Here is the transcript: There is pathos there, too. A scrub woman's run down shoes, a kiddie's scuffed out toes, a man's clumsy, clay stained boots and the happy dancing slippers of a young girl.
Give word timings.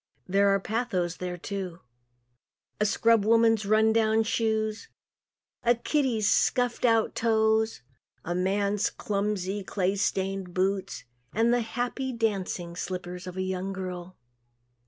There 0.27 0.55
is 0.55 0.61
pathos 0.63 1.17
there, 1.17 1.37
too. 1.37 1.79
A 2.79 2.87
scrub 2.87 3.23
woman's 3.23 3.67
run 3.67 3.93
down 3.93 4.23
shoes, 4.23 4.89
a 5.61 5.75
kiddie's 5.75 6.27
scuffed 6.27 6.85
out 6.85 7.13
toes, 7.13 7.83
a 8.25 8.33
man's 8.33 8.89
clumsy, 8.89 9.63
clay 9.63 9.95
stained 9.95 10.55
boots 10.55 11.03
and 11.35 11.53
the 11.53 11.61
happy 11.61 12.11
dancing 12.13 12.75
slippers 12.75 13.27
of 13.27 13.37
a 13.37 13.43
young 13.43 13.73
girl. 13.73 14.17